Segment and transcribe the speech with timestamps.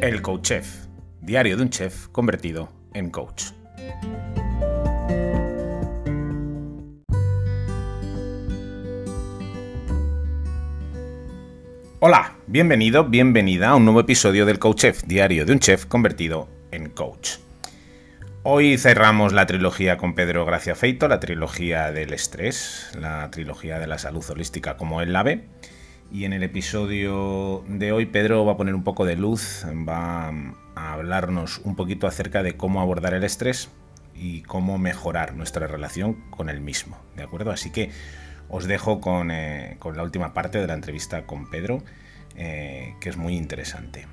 [0.00, 0.86] El Coach Chef,
[1.20, 3.46] diario de un chef convertido en coach.
[11.98, 16.48] Hola, bienvenido, bienvenida a un nuevo episodio del Coach Chef, diario de un chef convertido
[16.70, 17.38] en coach.
[18.44, 23.88] Hoy cerramos la trilogía con Pedro Gracia Feito, la trilogía del estrés, la trilogía de
[23.88, 25.48] la salud holística como él la ve.
[26.10, 30.28] Y en el episodio de hoy Pedro va a poner un poco de luz, va
[30.74, 33.68] a hablarnos un poquito acerca de cómo abordar el estrés
[34.14, 36.96] y cómo mejorar nuestra relación con el mismo.
[37.14, 37.50] ¿De acuerdo?
[37.50, 37.90] Así que
[38.48, 41.82] os dejo con, eh, la última parte de la entrevista con Pedro,
[42.36, 44.06] eh, que es muy interesante.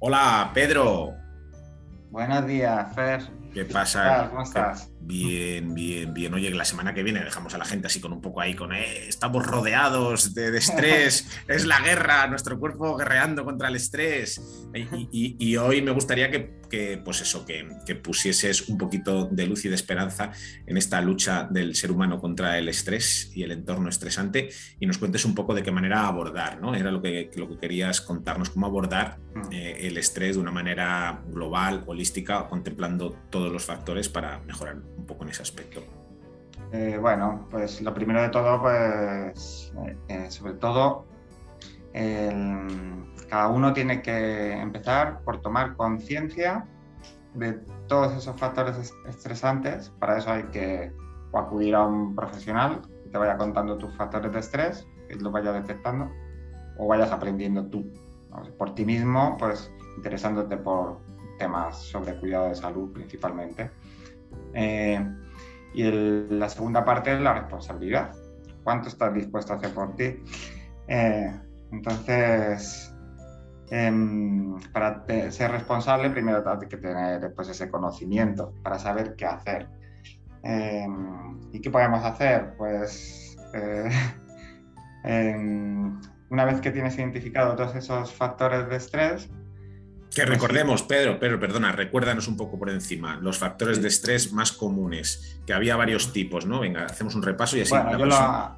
[0.00, 1.14] Hola, Pedro.
[2.10, 3.22] Buenos días, Fer.
[3.54, 4.28] ¿Qué pasa?
[4.30, 4.90] ¿Cómo estás?
[5.00, 6.34] Bien, bien, bien.
[6.34, 8.72] Oye, la semana que viene dejamos a la gente así con un poco ahí, con
[8.72, 14.40] eh, estamos rodeados de, estrés, es la guerra, nuestro cuerpo guerreando contra el estrés.
[15.12, 19.76] Y, hoy me gustaría que, pues eso, que, pusieses un poquito de luz y de
[19.76, 20.32] esperanza
[20.66, 24.98] en esta lucha del ser humano contra el estrés y el entorno estresante y nos
[24.98, 26.74] cuentes un poco de qué manera abordar, ¿no?
[26.74, 29.52] Era lo que, lo que querías contarnos, cómo abordar mm.
[29.52, 35.06] eh, el estrés de una manera global, holística, contemplando todos los factores para mejorar un
[35.06, 35.80] poco en ese aspecto?
[36.72, 41.06] Eh, bueno, pues lo primero de todo, pues eh, eh, sobre todo,
[43.28, 46.66] cada uno tiene que empezar por tomar conciencia
[47.32, 47.54] de
[47.88, 49.90] todos esos factores estresantes.
[49.98, 50.92] Para eso hay que
[51.32, 55.52] acudir a un profesional que te vaya contando tus factores de estrés, que lo vaya
[55.52, 56.10] detectando,
[56.78, 57.90] o vayas aprendiendo tú
[58.58, 60.98] por ti mismo, pues interesándote por
[61.38, 63.70] temas sobre cuidado de salud principalmente.
[64.56, 64.98] Eh,
[65.74, 65.84] y
[66.30, 68.12] la segunda parte es la responsabilidad.
[68.64, 70.16] ¿Cuánto estás dispuesto a hacer por ti?
[70.88, 71.40] Eh,
[71.70, 72.94] entonces,
[73.70, 79.68] em, para ser responsable, primero tienes que tener pues, ese conocimiento para saber qué hacer.
[80.42, 82.54] Em, ¿Y qué podemos hacer?
[82.56, 83.90] Pues eh,
[85.04, 89.28] em, una vez que tienes identificado todos esos factores de estrés,
[90.16, 94.50] que recordemos, Pedro, Pedro, perdona, recuérdanos un poco por encima los factores de estrés más
[94.50, 96.60] comunes, que había varios tipos, ¿no?
[96.60, 97.72] Venga, hacemos un repaso y así.
[97.72, 98.56] Bueno, yo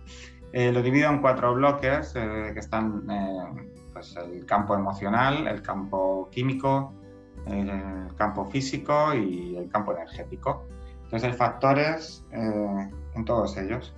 [0.53, 5.61] eh, lo, divido en cuatro bloques eh, que están eh, pues el campo emocional, el
[5.61, 6.95] campo químico,
[7.47, 10.65] el campo físico y el campo energético.
[11.07, 13.93] Entonces hay factores en todos ellos.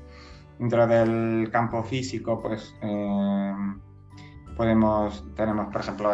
[0.59, 2.75] Dentro del campo físico, pues
[4.60, 6.12] Podemos, tenemos, por ejemplo,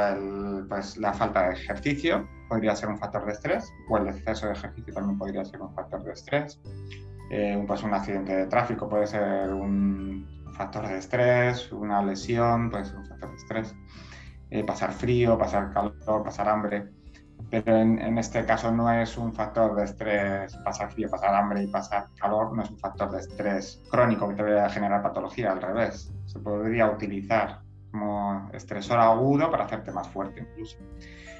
[0.68, 4.52] pues, la falta de ejercicio, podría ser un factor de estrés, o el exceso de
[4.52, 6.60] ejercicio también podría ser un factor de estrés.
[7.30, 12.84] Eh, pues un accidente de tráfico puede ser un factor de estrés, una lesión puede
[12.84, 13.74] ser un factor de estrés.
[14.50, 16.88] Eh, pasar frío, pasar calor, pasar hambre.
[17.50, 21.62] Pero en, en, este caso no es un factor de estrés, pasar frío, pasar hambre
[21.64, 25.02] y pasar calor, no es un factor de estrés crónico que te vaya a generar
[25.02, 26.12] patología, al revés.
[26.24, 27.60] Se podría utilizar
[27.90, 30.78] como estresor agudo para hacerte más fuerte incluso.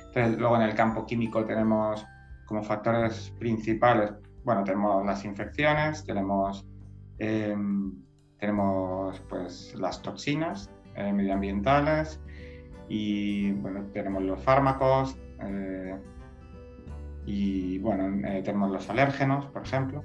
[0.07, 2.07] Entonces, luego en el campo químico tenemos
[2.47, 4.13] como factores principales,
[4.45, 6.65] bueno, tenemos las infecciones, tenemos,
[7.19, 7.93] em,
[8.39, 12.21] tenemos pues las toxinas eh, medioambientales
[12.89, 15.99] y bueno, tenemos los fármacos eh,
[17.27, 20.05] y bueno, eh, tenemos los alérgenos, por ejemplo,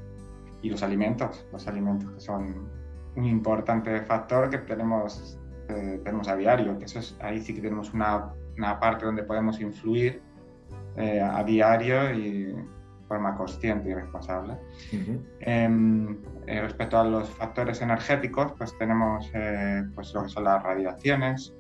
[0.64, 2.68] y los alimentos, los alimentos que son
[3.16, 5.40] un importante factor que tenemos
[6.04, 9.60] tenemos a diario, que eso es, ahí sí que tenemos una, una parte donde podemos
[9.60, 10.22] influir
[10.98, 12.66] eh, a diario y de
[13.08, 14.58] forma consciente y responsable.
[15.40, 16.18] Em,
[16.48, 21.56] eh, respecto a los factores energéticos, pues tenemos eh, pues lo que son las radiaciones,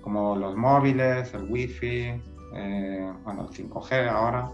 [0.00, 2.22] como los móviles, el wifi,
[3.24, 4.50] bueno, el 5G ahora.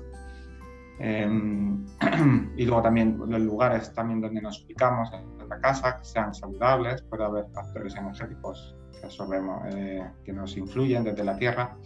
[0.99, 1.85] Em,
[2.57, 5.11] y luego también los lugares también donde nos ubicamos,
[5.49, 11.05] la casa, que sean saludables, puede haber factores energéticos que absorbemos, eh, que nos influyen
[11.05, 11.77] desde la Tierra,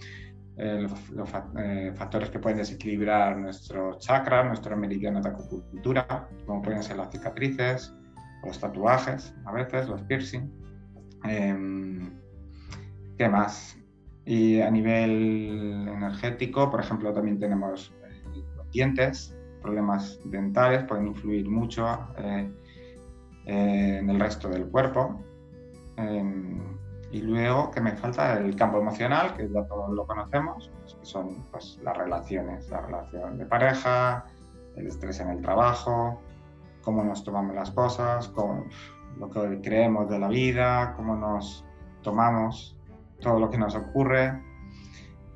[0.56, 6.82] eh, los, eh, factores que pueden desequilibrar nuestro chakra, nuestro meridiano de acupuntura, como pueden
[6.82, 7.94] ser las cicatrices,
[8.44, 10.50] los tatuajes, a veces los piercing.
[11.24, 12.12] Em,
[13.16, 13.76] ¿Qué más?
[14.24, 17.92] Y a nivel energético, por ejemplo, también tenemos
[18.56, 21.86] los dientes, problemas dentales pueden influir mucho
[23.48, 25.20] en el resto del cuerpo.
[25.96, 26.78] Em,
[27.10, 31.06] y luego que me falta el campo emocional, que ya todos lo conocemos, pues, que
[31.06, 34.26] son pues, las relaciones, la relación de pareja,
[34.76, 36.20] el estrés en el trabajo,
[36.82, 38.68] cómo nos tomamos las cosas, con
[39.18, 41.64] lo que creemos de la vida, cómo nos
[42.02, 42.76] tomamos,
[43.20, 44.40] todo lo que nos ocurre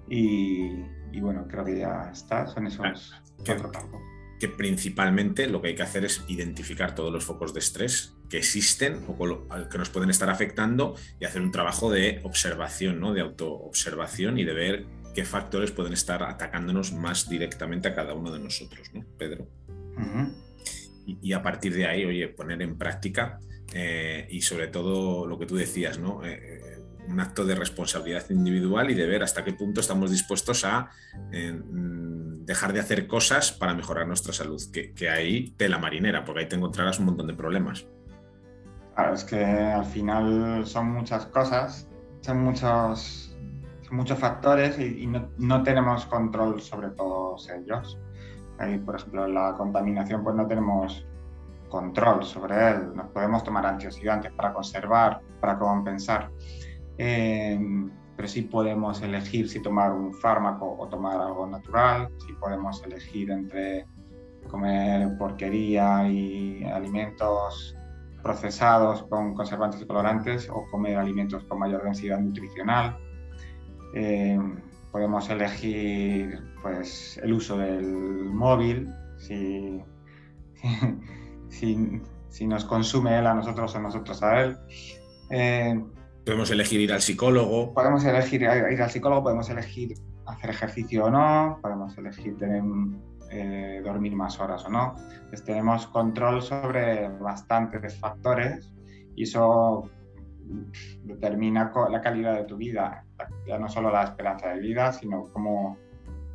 [0.07, 0.85] y,
[1.21, 4.12] bueno, creo que ya está, son esos cuatro campos
[4.43, 8.39] que principalmente lo que hay que hacer es identificar todos los focos de estrés que
[8.39, 9.17] existen o
[9.71, 13.15] que nos pueden estar afectando y hacer un trabajo de observación, ¿no?
[13.15, 18.33] de autoobservación y de ver qué factores pueden estar atacándonos más directamente a cada uno
[18.33, 19.47] de nosotros, ¿no, Pedro?
[21.07, 23.39] y, a partir de ahí, oye, poner en práctica
[23.73, 26.25] eh, y sobre todo lo que tú decías, ¿no?
[26.25, 30.65] Eh, eh, un acto de responsabilidad individual y de ver hasta qué punto estamos dispuestos
[30.65, 30.91] a
[32.45, 36.49] dejar de hacer cosas para mejorar nuestra salud, que, que ahí tela marinera, porque ahí
[36.49, 37.87] te encontrarás un montón de problemas.
[38.95, 41.89] Claro, es que al final son muchas cosas,
[42.21, 43.37] son muchos,
[43.91, 45.07] muchos factores y,
[45.39, 47.99] no, tenemos control sobre todos ellos.
[48.59, 51.07] Ahí, por ejemplo, la contaminación, pues no tenemos
[51.69, 52.95] control sobre él.
[52.95, 56.31] Nos podemos tomar antioxidantes para conservar, para compensar.
[56.99, 57.59] Eh,
[58.23, 63.33] pero sí podemos elegir si tomar un fármaco o tomar algo natural, sí podemos elegir
[63.33, 63.85] entre
[64.49, 67.77] comer porquería y alimentos
[68.23, 72.97] procesados con conservantes y colorantes o comer alimentos con mayor densidad nutricional.
[73.93, 74.39] Eh,
[74.93, 77.93] podemos elegir pues, el uso del
[78.33, 78.89] móvil,
[79.19, 79.83] si,
[81.49, 84.57] si, si, nos consume él a nosotros o nosotros a él.
[85.31, 85.83] Eh,
[86.25, 87.75] Podemos elegir ir al psicólogo.
[87.75, 89.95] Podemos elegir ir al psicólogo, podemos elegir
[90.27, 92.63] hacer ejercicio o no, podemos elegir tener,
[93.31, 94.95] eh, dormir más horas o no.
[94.97, 98.73] Entonces tenemos control sobre bastantes factores
[99.17, 99.91] y eso
[101.05, 103.05] determina la calidad de tu vida,
[103.47, 105.77] ya no solo la esperanza de vida, sino cómo,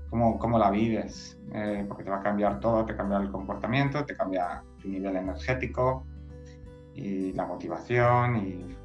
[0.10, 4.06] cómo, cómo la vives, eh, porque te va a cambiar todo, te cambia el comportamiento,
[4.06, 6.06] te cambia tu nivel energético
[6.94, 8.77] y la motivación y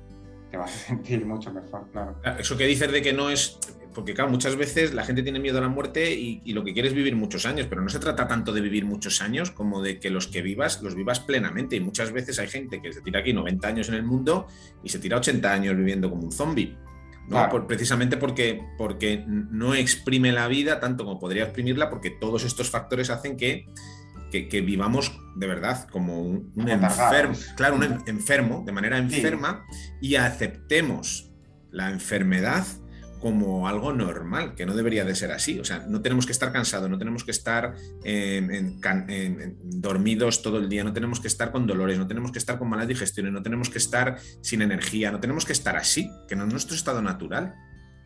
[0.52, 2.16] te vas a sentir mucho mejor, claro.
[2.38, 3.58] Eso que dices de que no es,
[3.94, 6.88] porque claro, muchas veces la gente tiene miedo a la muerte y, lo que quiere
[6.88, 9.98] es vivir muchos años, pero no se trata tanto de vivir muchos años como de
[9.98, 11.74] que los que vivas los vivas plenamente.
[11.76, 14.46] Y muchas veces hay gente que se tira aquí 90 años en el mundo
[14.84, 16.76] y se tira 80 años viviendo como un zombie.
[17.66, 23.08] precisamente porque, porque no exprime la vida tanto como podría exprimirla, porque todos estos factores
[23.08, 23.66] hacen que
[24.32, 29.64] que, vivamos de verdad como un, enfermo, claro, un enfermo, de manera enferma,
[30.00, 31.30] y aceptemos
[31.70, 32.66] la enfermedad
[33.22, 35.60] como algo normal, que no debería de ser así.
[35.60, 37.76] O sea, no tenemos que estar cansados, no tenemos que estar
[39.62, 42.68] dormidos todo el día, no tenemos que estar con dolores, no tenemos que estar con
[42.68, 46.46] malas digestiones, no tenemos que estar sin energía, no tenemos que estar así, que no
[46.46, 47.54] es nuestro estado natural.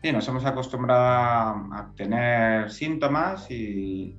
[0.03, 4.15] Sí, nos hemos acostumbrado a tener síntomas y,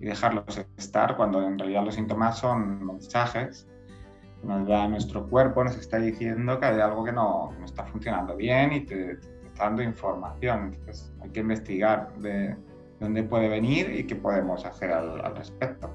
[0.00, 3.66] y dejarlos estar cuando en realidad los síntomas son mensajes
[4.40, 7.84] que nos da nuestro cuerpo, nos está diciendo que hay algo que no, no está
[7.84, 10.74] funcionando bien y te, está dando información.
[10.74, 12.56] Entonces hay que investigar de
[13.00, 15.90] dónde puede venir y qué podemos hacer al, respecto.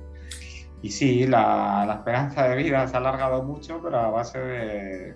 [0.81, 5.15] Y sí, la, la, esperanza de vida se ha alargado mucho, pero a base de,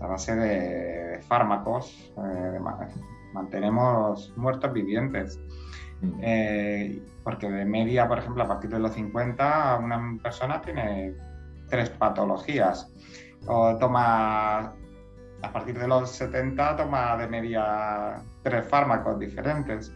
[0.00, 2.58] a base de, fármacos eh,
[3.32, 5.40] mantenemos muertos vivientes.
[6.22, 11.14] Eh, porque de media, por ejemplo, a partir de los 50, una persona tiene
[11.68, 12.92] tres patologías.
[13.46, 14.58] O toma,
[15.42, 19.92] a partir de los 70, toma de media tres fármacos diferentes.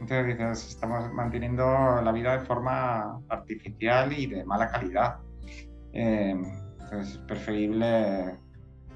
[0.00, 5.18] Entonces dices, estamos manteniendo la vida de forma artificial y de mala calidad.
[5.92, 6.36] Eh,
[6.92, 8.38] es preferible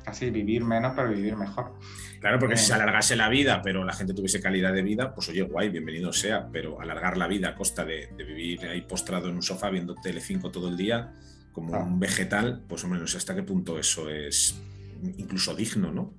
[0.03, 1.75] casi vivir menos, pero vivir mejor.
[2.21, 5.29] Claro, porque si se alargase la vida, pero la gente tuviese calidad de vida, pues
[5.29, 9.37] oye, guay, bienvenido sea, pero alargar la vida a costa de, vivir ahí postrado en
[9.37, 11.13] un sofá viendo Telecinco todo el día,
[11.53, 14.61] como un vegetal, pues hombre, no sé hasta qué punto eso es
[15.19, 16.15] incluso digno, ¿no?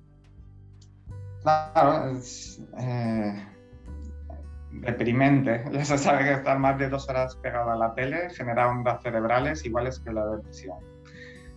[1.42, 3.46] Claro, es eh,
[4.72, 5.64] deprimente.
[5.72, 9.02] Ya se sabe que estar más de dos horas pegado a la tele genera ondas
[9.02, 10.78] cerebrales iguales que la depresión.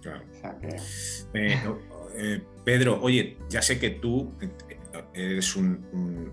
[0.01, 0.24] Claro.
[0.31, 0.75] O sea que...
[1.34, 1.60] Eh,
[2.15, 4.49] eh, Pedro, oye, ya sé que tú eh,
[5.13, 6.31] eres un,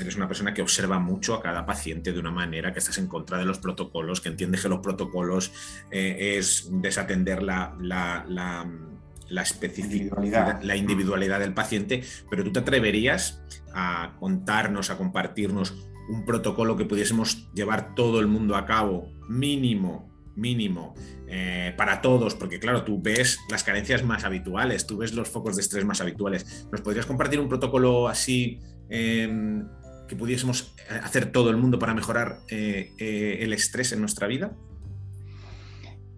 [0.00, 3.08] eres una persona que observa mucho a cada paciente de una manera, que estás en
[3.08, 5.52] contra de los protocolos, que entiendes que los protocolos
[5.90, 13.42] eh, es desatender la, la, la, especificidad, la individualidad del paciente, pero tú te atreverías
[13.74, 15.74] a contarnos, a compartirnos
[16.08, 20.07] un protocolo que pudiésemos llevar todo el mundo a cabo, mínimo,
[20.38, 20.94] mínimo,
[21.26, 25.56] eh, para todos, porque claro, tú ves las carencias más habituales, tú ves los focos
[25.56, 26.66] de estrés más habituales.
[26.70, 29.66] ¿Nos podrías compartir un protocolo así em,
[30.08, 34.52] que pudiésemos hacer todo el mundo para mejorar eh, eh, el estrés en nuestra vida?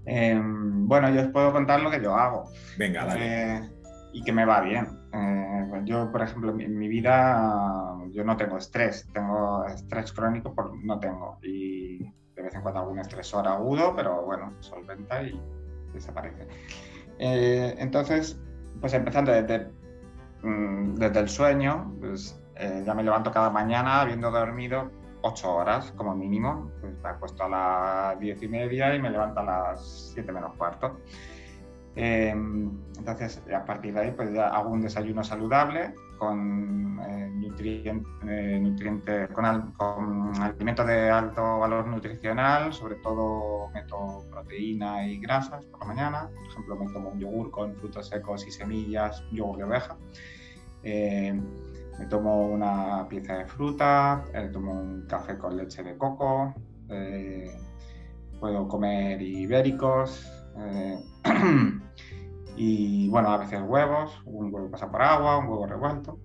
[0.07, 2.51] Em, bueno, yo os puedo contar lo que yo hago.
[2.79, 3.69] Venga, dale.
[4.13, 4.87] y que me va bien.
[5.13, 10.73] Eh, yo, por ejemplo, en mi vida yo no tengo estrés, tengo estrés crónico, por,
[10.85, 11.39] no tengo.
[11.43, 12.05] Y
[12.41, 15.39] de vez en cuando algún estresor agudo, pero bueno, solventa y
[15.93, 16.47] desaparece.
[17.19, 18.41] Eh, entonces,
[18.81, 19.71] pues empezando desde,
[20.43, 24.91] mm, desde el sueño, pues eh, ya me levanto cada mañana habiendo dormido
[25.23, 29.41] ocho horas como mínimo, pues me acuesto a las diez y media y me levanto
[29.41, 30.99] a las siete menos cuarto.
[31.97, 37.31] Em, entonces, a partir de ahí, pues hago un desayuno saludable con eh,
[38.27, 45.81] eh, con, con, alimentos de alto valor nutricional, sobre todo meto proteína y grasas por
[45.81, 46.31] la mañana.
[46.35, 49.97] Por ejemplo, me tomo un yogur con frutos secos y semillas, yogur de oveja.
[50.83, 51.43] Em,
[51.99, 56.55] me tomo una pieza de fruta, me tomo un café con leche de coco,
[56.89, 57.51] eh,
[58.39, 60.99] puedo comer ibéricos, eh,
[62.57, 66.19] y bueno, a veces huevos, un huevo pasa por agua, un huevo revuelto.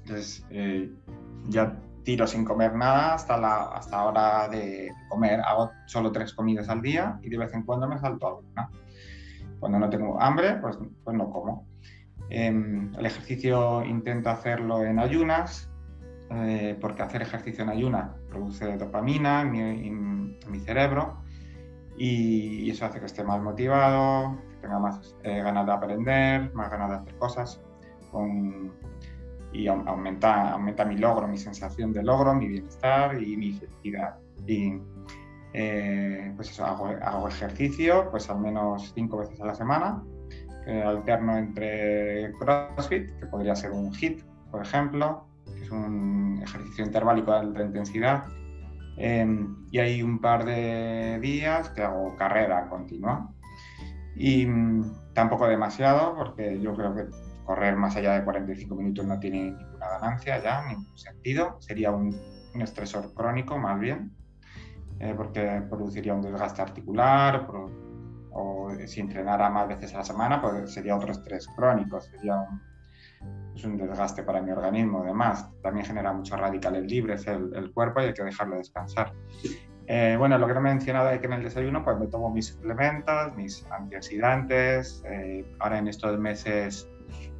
[0.00, 0.92] Entonces eh,
[1.48, 5.40] ya tiro sin comer nada hasta la hasta hora de comer.
[5.40, 8.70] Hago solo tres comidas al día y de vez en cuando me salto alguna.
[9.58, 11.66] Cuando no tengo hambre, pues, pues no como.
[12.28, 15.70] Em, el ejercicio intento hacerlo en ayunas,
[16.30, 21.25] eh, porque hacer ejercicio en ayunas produce dopamina en mi cerebro
[21.96, 26.70] y, eso hace que esté más motivado, que tenga más eh, ganas de aprender, más
[26.70, 27.60] ganas de hacer cosas
[29.52, 34.18] y aumenta, aumenta mi logro, mi sensación de logro, mi bienestar y mi felicidad.
[34.46, 34.80] Y
[35.52, 40.02] eh, pues eso, hago, hago, ejercicio pues al menos cinco veces a la semana,
[40.84, 47.30] alterno entre CrossFit, que podría ser un HIT, por ejemplo, que es un ejercicio interválico
[47.32, 48.24] de alta intensidad,
[48.96, 53.30] Em, y hay un par de días que hago carrera continua.
[54.14, 57.04] Y mm, tampoco demasiado, porque yo creo que
[57.44, 61.56] correr más allá de 45 minutos no tiene ninguna ganancia ya, ningún sentido.
[61.60, 62.16] Sería un,
[62.54, 64.12] un estresor crónico más bien,
[64.98, 67.46] eh, porque produciría un desgaste articular,
[68.30, 72.60] o si entrenara más veces a la semana, pues sería otro estrés crónico, sería un,
[73.54, 75.02] es un desgaste para mi organismo.
[75.02, 79.12] Además, también genera muchos radicales libres el, el cuerpo y hay que dejarlo descansar.
[79.88, 82.30] Eh, bueno, lo que no he mencionado es que en el desayuno pues me tomo
[82.30, 85.02] mis suplementos, mis antioxidantes.
[85.08, 86.88] Eh, ahora en estos meses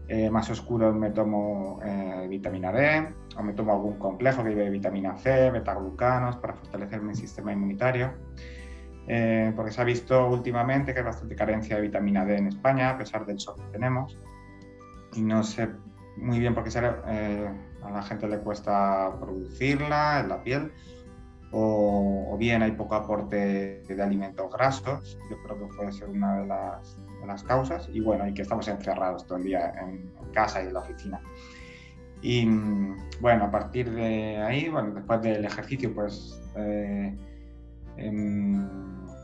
[0.09, 1.81] eh, más oscuros me tomo
[2.29, 7.15] vitamina D o me tomo algún complejo que lleve vitamina C, betaglucanos para fortalecer mi
[7.15, 8.13] sistema inmunitario.
[9.57, 12.99] porque se ha visto últimamente que hay bastante carencia de vitamina D en España, a
[12.99, 14.17] pesar del sol que tenemos
[15.17, 15.69] y no sé
[16.17, 17.51] muy bien por qué eh,
[17.83, 20.73] a la gente le cuesta producirla en la piel
[21.53, 26.47] o, bien hay poco aporte de alimentos grasos, yo creo que puede ser una de
[26.47, 30.75] las, causas y bueno, y que estamos encerrados todo el día en, casa y en
[30.75, 31.21] la oficina.
[32.23, 32.47] Y
[33.21, 37.17] bueno, a partir de ahí, bueno, después del ejercicio, pues, eh,
[37.97, 38.69] em,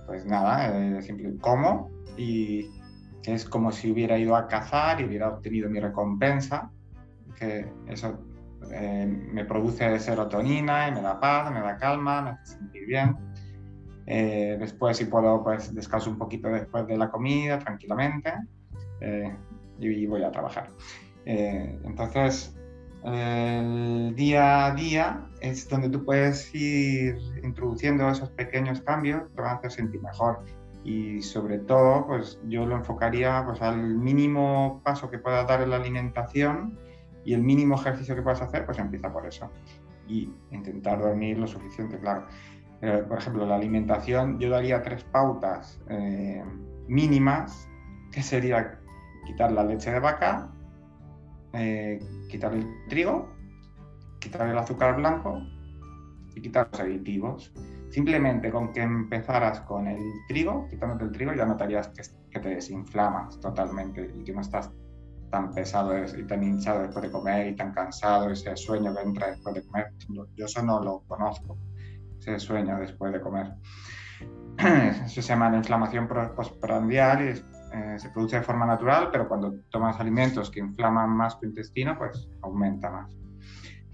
[0.07, 2.69] pues nada, eh, siempre como y,
[3.25, 6.71] es como si hubiera ido a cazar y hubiera obtenido mi recompensa,
[7.39, 8.19] que eso
[8.71, 13.17] eh, me produce serotonina y me da paz, me da calma, me hace sentir bien.
[14.07, 18.33] Eh, después, si puedo, pues descanso un poquito después de la comida, tranquilamente,
[19.01, 19.37] eh,
[19.79, 20.71] y voy a trabajar.
[21.25, 22.57] entonces,
[23.05, 29.57] el día a día es donde tú puedes ir introduciendo esos pequeños cambios que van
[29.57, 30.45] a hacer sentir mejor
[30.85, 35.71] y sobre todo pues yo lo enfocaría pues al mínimo paso que puedas dar en
[35.71, 36.79] la alimentación
[37.25, 39.51] y el mínimo ejercicio que puedas hacer pues empieza por eso.
[40.09, 42.27] Y intentar dormir lo suficiente claro.
[42.81, 46.43] Por ejemplo la alimentación yo daría tres pautas eh,
[46.89, 47.69] mínimas
[48.11, 48.81] que sería
[49.25, 50.51] quitar la leche de vaca
[51.53, 53.29] eh, quitar el trigo
[54.19, 55.41] quitar el azúcar blanco
[56.35, 57.53] y quitar los aditivos
[57.93, 63.39] Simplemente con que empezaras con el trigo, quitándote el trigo, ya notarías que, te desinflamas
[63.39, 64.73] totalmente y que no estás
[65.31, 69.33] tan pesado y tan hinchado después de comer y tan cansado, ese sueño que entra
[69.33, 69.93] después de comer.
[70.35, 71.59] Yo eso no lo conozco,
[72.19, 73.53] ese sueño después de comer.
[75.05, 77.29] Eso se llama inflamación postprandial y
[77.77, 81.97] eh, se produce de forma natural, pero cuando tomas alimentos que inflaman más tu intestino,
[81.99, 83.17] pues aumenta más.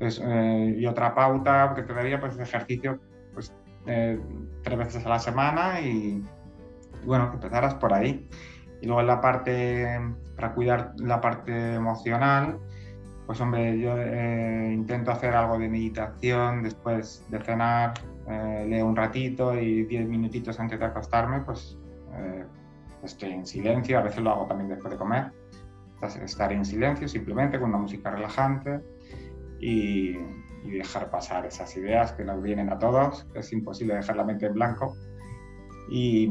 [0.00, 3.00] Eh, y otra pauta que te daría, pues ejercicio,
[3.32, 3.52] pues
[3.88, 4.20] eh,
[4.62, 6.22] tres veces a la semana y,
[7.04, 8.28] bueno, que empezaras por ahí.
[8.80, 9.98] Y luego en la parte,
[10.36, 12.58] para cuidar la parte emocional,
[13.26, 17.94] pues hombre, yo eh, intento hacer algo de meditación después de cenar,
[18.28, 21.76] eh, leo un ratito y diez minutitos antes de acostarme, pues
[23.02, 25.30] estoy en silencio, a veces lo hago también después de comer,
[26.02, 28.80] estar en silencio simplemente con una música relajante
[29.60, 30.16] y,
[30.64, 33.26] dejar pasar esas ideas que nos vienen a todos.
[33.34, 34.94] Es imposible dejar la mente en blanco.
[35.90, 36.28] Y,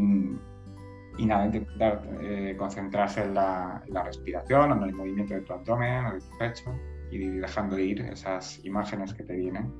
[1.20, 6.20] nada, intentar eh, concentrarse en la, respiración, en el movimiento de tu abdomen o de
[6.20, 6.76] tu pecho
[7.10, 9.74] y dejando ir esas imágenes que te vienen.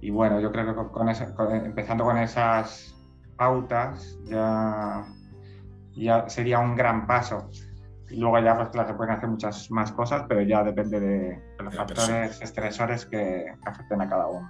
[0.00, 2.94] Y bueno, yo creo que con, empezando con esas
[3.36, 5.06] pautas ya,
[5.94, 7.48] ya sería un gran paso
[8.14, 11.42] y luego ya, pues claro, se pueden hacer muchas más cosas, pero ya depende de,
[11.58, 14.48] los factores estresores que, afecten a cada uno.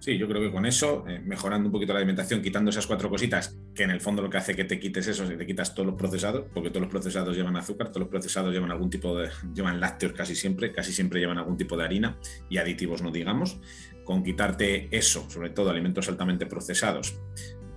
[0.00, 3.08] Sí, yo creo que con eso, eh, mejorando un poquito la alimentación, quitando esas cuatro
[3.08, 5.46] cositas, que en el fondo lo que hace que te quites eso es que te
[5.46, 8.90] quitas todos los procesados, porque todos los procesados llevan azúcar, todos los procesados llevan algún
[8.90, 12.18] tipo de, llevan lácteos casi siempre, casi siempre llevan algún tipo de harina
[12.50, 13.58] y aditivos no digamos.
[14.04, 17.18] Con quitarte eso, sobre todo alimentos altamente procesados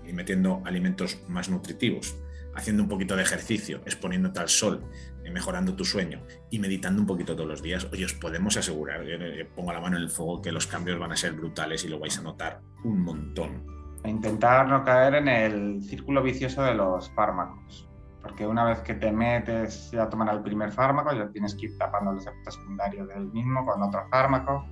[0.05, 2.15] y metiendo alimentos más nutritivos,
[2.59, 4.83] haciendo un poquito de ejercicio, exponiéndote al sol,
[5.23, 9.01] eh, mejorando tu sueño y meditando un poquito todos los días, oye, os podemos asegurar,
[9.05, 11.87] eh, pongo la mano en el fuego, que los cambios van a ser brutales y
[11.87, 13.65] lo vais a notar un montón.
[14.05, 17.87] Intentar no caer en el círculo vicioso de los fármacos,
[18.21, 21.77] porque una vez que te metes a tomar el primer fármaco, ya tienes que ir
[21.77, 24.65] tapando los efectos secundarios del mismo con otro fármaco.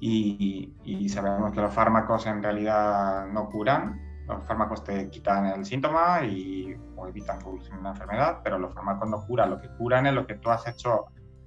[0.00, 5.64] Y, y sabemos que los fármacos en realidad no curan, los fármacos te quitan el
[5.64, 9.50] síntoma y, o evitan que una enfermedad, pero los fármacos no curan.
[9.50, 11.06] Lo que curan es lo que tú has hecho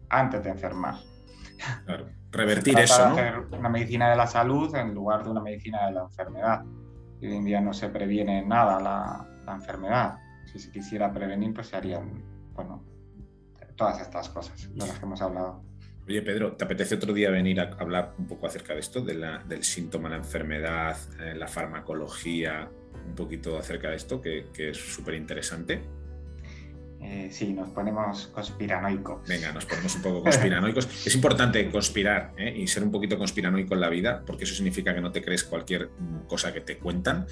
[0.09, 0.95] antes de enfermar.
[1.85, 3.07] Claro, revertir eso.
[3.07, 3.13] ¿no?
[3.13, 6.63] hacer una medicina de la salud en lugar de una medicina de la enfermedad.
[7.21, 10.17] hoy en día no se previene nada la, la enfermedad.
[10.51, 12.23] Si se quisiera prevenir, pues se harían,
[12.53, 12.83] bueno,
[13.75, 15.63] todas estas cosas de las que hemos hablado.
[16.07, 19.63] Oye, Pedro, ¿te apetece otro día venir a hablar un poco acerca de esto, del
[19.63, 22.69] síntoma, la enfermedad, eh, la farmacología,
[23.07, 25.81] un poquito acerca de esto, que, es súper interesante?
[26.99, 29.27] Eh, sí, nos ponemos conspiranoicos.
[29.27, 31.07] Venga, nos ponemos un poco conspiranoicos.
[31.07, 32.53] es importante conspirar ¿eh?
[32.57, 35.43] y ser un poquito conspiranoico en la vida, porque eso significa que no te crees
[35.43, 35.89] cualquier
[36.27, 37.27] cosa que te cuentan,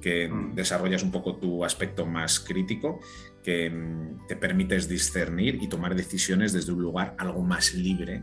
[0.00, 0.54] que mm.
[0.54, 3.00] desarrollas un poco tu aspecto más crítico
[3.42, 8.22] que mm, te permites discernir y tomar decisiones desde un lugar algo más libre,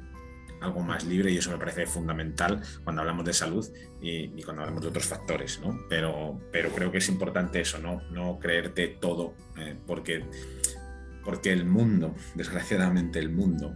[0.61, 3.65] algo más libre y eso me parece fundamental cuando hablamos de salud
[4.01, 5.79] y, cuando hablamos de otros factores, ¿no?
[5.89, 8.01] Pero, pero creo que es importante eso, ¿no?
[8.11, 10.25] No creerte todo, eh, porque,
[11.23, 13.75] porque el mundo, desgraciadamente el mundo,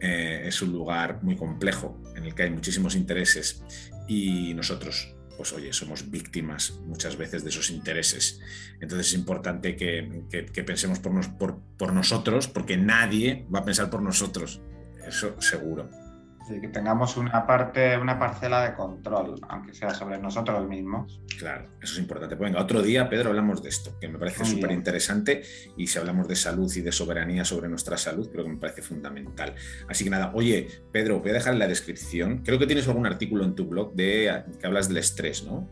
[0.00, 3.62] eh, es un lugar muy complejo en el que hay muchísimos intereses
[4.06, 8.40] y nosotros pues oye, somos víctimas muchas veces de esos intereses.
[8.80, 14.60] Entonces es importante que, pensemos por, nosotros, porque nadie va a pensar por nosotros,
[15.06, 16.03] eso seguro.
[16.46, 21.22] Sí, que tengamos una parte, una parcela de control, aunque sea sobre nosotros mismos.
[21.38, 22.36] Claro, eso es importante.
[22.36, 25.42] Pues venga, otro día, Pedro, hablamos de esto, que me parece súper interesante.
[25.78, 28.82] Y si hablamos de salud y de soberanía sobre nuestra salud, creo que me parece
[28.82, 29.54] fundamental.
[29.88, 32.42] Así que nada, oye, Pedro, voy a dejar en la descripción.
[32.44, 35.66] Creo que tienes algún artículo en tu blog de que hablas del estrés, ¿no?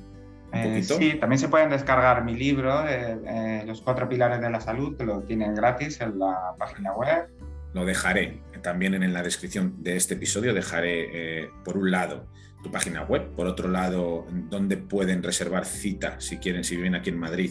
[0.55, 4.61] Eh, sí, también se pueden descargar mi libro, eh, eh, Los cuatro pilares de la
[4.61, 7.29] salud, que lo tienen gratis en la página web.
[7.75, 12.29] Lo dejaré también en la descripción de este episodio dejaré, eh, por un lado,
[12.63, 17.11] tu página web, por otro lado, donde pueden reservar cita si quieren, si viven aquí
[17.11, 17.51] en Madrid,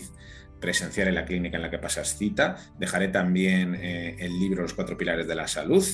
[0.59, 2.55] presenciar en la clínica en la que pasas cita.
[2.79, 5.85] Dejaré también eh, el libro Los cuatro pilares de la salud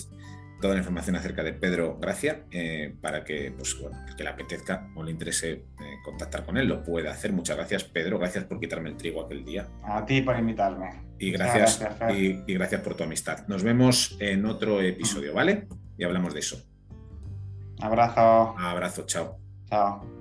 [0.61, 4.29] toda la información acerca de Pedro Gracia eh, para que, pues, bueno, el que le
[4.29, 5.65] apetezca o le interese eh,
[6.03, 7.31] contactar con él lo pueda hacer.
[7.33, 8.19] Muchas gracias, Pedro.
[8.19, 9.67] Gracias por quitarme el trigo aquel día.
[9.83, 11.07] A ti por invitarme.
[11.19, 11.83] Y gracias,
[12.15, 13.47] y, y gracias por tu amistad.
[13.47, 15.67] Nos vemos en otro episodio, ¿vale?
[15.97, 16.63] Y hablamos de eso.
[17.79, 18.55] Abrazo.
[18.57, 19.39] Abrazo, chao.
[19.69, 20.17] Chao.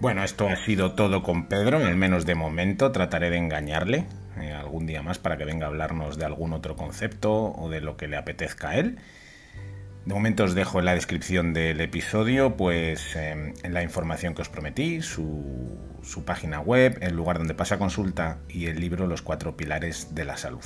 [0.00, 2.90] Bueno, esto ha sido todo con Pedro, al menos de momento.
[2.90, 4.06] Trataré de engañarle.
[4.40, 7.80] Eh, algún día más para que venga a hablarnos de algún otro concepto o de
[7.80, 8.98] lo que le apetezca a él.
[10.06, 14.48] De momento os dejo en la descripción del episodio pues em, la información que os
[14.48, 20.14] prometí, su página web, el lugar donde pasa consulta y el libro Los cuatro pilares
[20.14, 20.64] de la salud,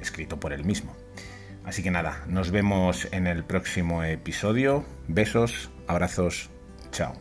[0.00, 0.94] escrito por él mismo.
[1.64, 4.84] Así que nada, nos vemos en el próximo episodio.
[5.08, 6.50] Besos, abrazos,
[6.92, 7.14] chao.